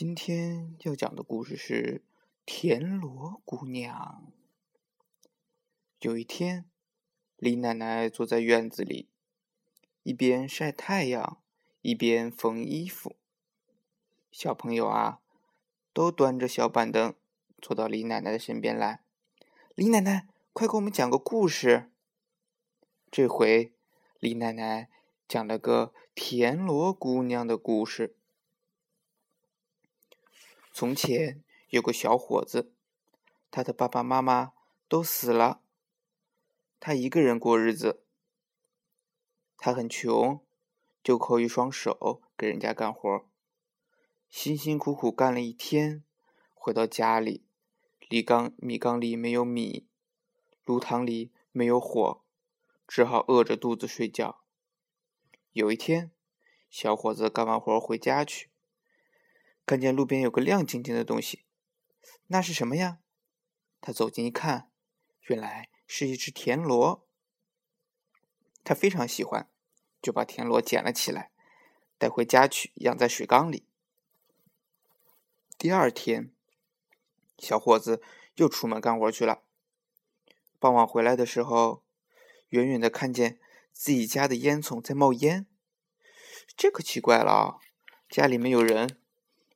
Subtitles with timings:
[0.00, 2.02] 今天要讲的故事是
[2.46, 4.30] 《田螺姑娘》。
[5.98, 6.66] 有一天，
[7.36, 9.08] 李奶奶坐在院子里，
[10.04, 11.38] 一边晒太阳，
[11.82, 13.16] 一边缝衣服。
[14.30, 15.18] 小朋友啊，
[15.92, 17.12] 都端着小板凳
[17.60, 19.02] 坐到李奶奶的身边来。
[19.74, 21.90] 李奶奶，快给我们讲个故事。
[23.10, 23.72] 这回，
[24.20, 24.88] 李奶奶
[25.26, 28.14] 讲了个田螺姑娘的故事。
[30.78, 32.72] 从前有个小伙子，
[33.50, 34.52] 他的爸爸妈妈
[34.86, 35.60] 都死了，
[36.78, 38.04] 他一个人过日子。
[39.56, 40.40] 他很穷，
[41.02, 43.26] 就靠一双手给人家干活，
[44.30, 46.04] 辛辛苦苦干了一天，
[46.54, 47.44] 回到家里，
[48.08, 49.88] 米缸米缸里没有米，
[50.64, 52.22] 炉膛里没有火，
[52.86, 54.44] 只好饿着肚子睡觉。
[55.50, 56.12] 有一天，
[56.70, 58.47] 小伙子干完活回家去。
[59.68, 61.44] 看见路边有个亮晶晶的东西，
[62.28, 63.00] 那是什么呀？
[63.82, 64.70] 他走近一看，
[65.26, 67.06] 原来是一只田螺。
[68.64, 69.50] 他非常喜欢，
[70.00, 71.30] 就把田螺捡了起来，
[71.98, 73.66] 带回家去养在水缸里。
[75.58, 76.32] 第二天，
[77.36, 78.00] 小伙子
[78.36, 79.42] 又出门干活去了。
[80.58, 81.84] 傍晚回来的时候，
[82.48, 83.38] 远远的看见
[83.74, 85.46] 自己家的烟囱在冒烟，
[86.56, 87.60] 这可奇怪了，
[88.08, 88.98] 家里没有人。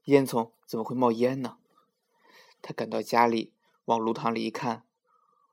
[0.04, 1.58] 烟囱怎么会冒烟呢？
[2.60, 3.52] 他赶到家里，
[3.84, 4.84] 往炉膛里一看，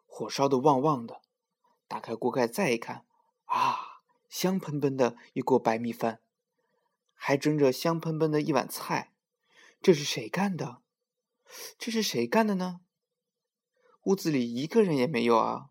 [0.07, 1.21] 火烧的旺旺的。
[1.87, 3.05] 打开锅盖再一看，
[3.45, 6.21] 啊，香喷喷的一锅白米饭，
[7.13, 9.11] 还蒸着香喷喷的一碗菜。
[9.81, 10.81] 这是谁干的？
[11.77, 12.81] 这是谁干的呢？
[14.03, 15.69] 屋子里一个人也没有啊。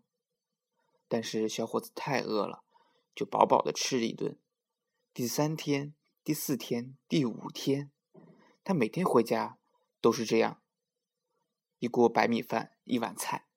[1.09, 2.63] 但是小伙子太饿了，
[3.15, 4.39] 就饱饱的吃了一顿。
[5.15, 7.91] 第三天、第四天、第五天。
[8.69, 9.59] 他每天回家
[9.99, 10.61] 都是这样，
[11.79, 13.49] 一锅白米饭，一碗菜。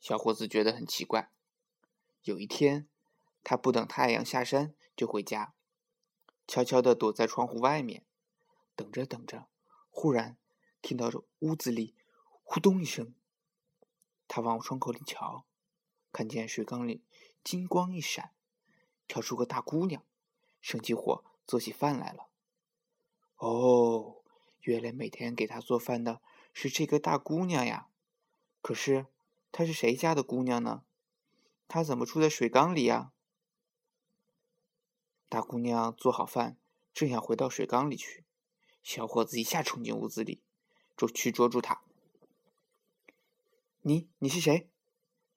[0.00, 1.30] 小伙子觉得很奇怪。
[2.24, 2.88] 有一天，
[3.44, 5.54] 他不等太阳下山就回家，
[6.48, 8.04] 悄悄地躲在窗户外面，
[8.74, 9.46] 等着等着，
[9.88, 10.36] 忽然
[10.82, 11.08] 听到
[11.38, 11.94] 屋子里
[12.42, 13.14] 呼咚一声。
[14.26, 15.46] 他往窗口里瞧，
[16.10, 17.04] 看见水缸里
[17.44, 18.32] 金光一闪，
[19.06, 20.04] 跳出个大姑娘，
[20.60, 22.24] 生起火做起饭来了。
[23.38, 24.16] 哦，
[24.62, 26.20] 原来每天给他做饭的
[26.52, 27.88] 是这个大姑娘呀！
[28.60, 29.06] 可是
[29.52, 30.82] 她是谁家的姑娘呢？
[31.68, 33.12] 她怎么住在水缸里呀？
[35.28, 36.56] 大姑娘做好饭，
[36.92, 38.24] 正想回到水缸里去，
[38.82, 40.40] 小伙子一下冲进屋子里，
[40.96, 41.82] 捉去捉住她。
[43.82, 44.68] 你你是谁？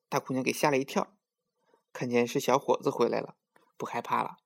[0.09, 1.13] 大姑娘给吓了一跳，
[1.93, 3.35] 看见是小伙子回来了，
[3.77, 4.37] 不害怕了，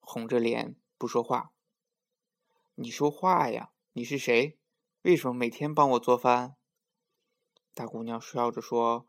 [0.00, 1.52] 红着脸不说话。
[2.82, 3.70] 你说话呀！
[3.92, 4.58] 你是谁？
[5.02, 6.56] 为什么每天帮我做饭？
[7.74, 9.06] 大姑娘笑着说：“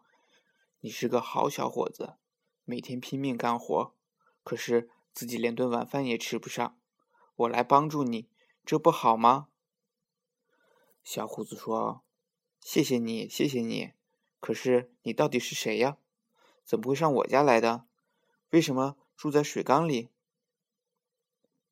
[0.82, 2.18] 你是个好小伙子，
[2.66, 3.96] 每天拼命干活，
[4.44, 6.78] 可是自己连顿晚饭也吃不上。
[7.36, 8.30] 我来帮助你，
[8.64, 9.48] 这不好吗？”
[11.04, 12.04] 小胡子说
[12.62, 13.94] ：“谢谢你，谢谢你。
[14.40, 15.98] 可是你到底是谁呀？
[16.64, 17.88] 怎么会上我家来的？
[18.52, 20.10] 为什么住在水缸里？”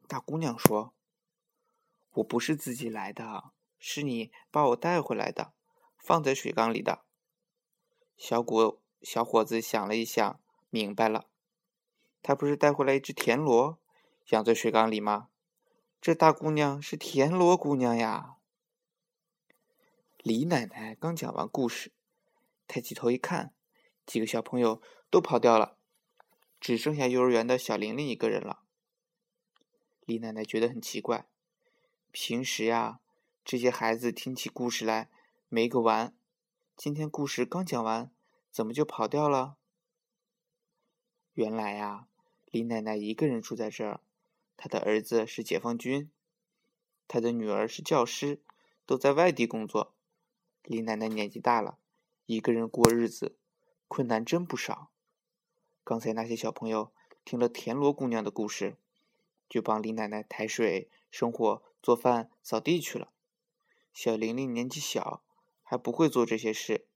[0.10, 0.96] 大姑娘说。
[2.14, 5.54] 我不是自己来的，是你把我带回来的，
[5.98, 7.04] 放在水缸里的。
[8.18, 10.40] 小果小伙子想了一想，
[10.70, 11.28] 明白了，
[12.22, 13.80] 他不是带回来一只田螺，
[14.30, 15.30] 养在水缸里吗？
[16.02, 18.36] 这大姑娘是田螺姑娘呀。
[20.18, 21.92] 李奶奶刚讲完故事，
[22.68, 23.54] 抬起头一看，
[24.06, 25.78] 几个小朋友都跑掉了，
[26.60, 28.64] 只剩下幼儿园的小玲玲一个人了。
[30.06, 31.26] 李奶奶觉得很奇怪。
[32.12, 33.00] 平时呀，
[33.46, 35.10] 这些孩子听起故事来
[35.48, 36.14] 没个完。
[36.76, 38.12] 今天故事刚讲完，
[38.52, 39.56] 怎么就跑掉了？
[41.34, 42.08] 原来呀，
[42.52, 44.02] 李奶奶一个人住在这儿，
[44.58, 46.12] 她的儿子是解放军，
[47.08, 48.42] 她的女儿是教师，
[48.86, 49.94] 都在外地工作。
[50.64, 51.78] 李奶奶年纪大了，
[52.26, 53.38] 一个人过日子，
[53.88, 54.90] 困难真不少。
[55.86, 56.92] 刚才那些小朋友
[57.24, 58.76] 听了田螺姑娘的故事，
[59.48, 61.64] 就帮李奶奶抬水、生火。
[61.82, 63.12] 做饭、扫地去了。
[63.94, 65.24] 小玲玲年纪小，
[65.64, 66.88] 还不会做这些事，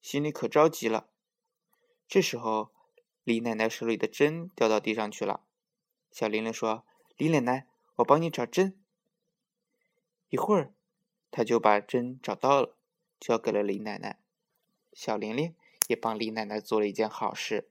[0.00, 1.08] 心里可着急了。
[2.06, 2.72] 这时候，
[3.24, 5.44] 李奶奶手里的针掉到地上去了。
[6.10, 6.84] 小玲玲说
[7.16, 7.66] ：“李奶奶，
[7.96, 8.78] 我帮你找针。”
[10.28, 10.74] 一会儿，
[11.30, 12.76] 她就把针找到了，
[13.18, 14.20] 交给了李奶奶。
[14.92, 15.56] 小玲玲
[15.88, 17.70] 也帮李奶奶做了一件好事。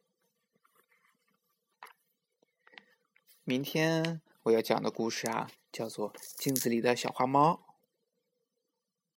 [3.44, 5.52] 明天我要讲的故事啊。
[5.72, 7.71] 叫做镜子里的小花猫。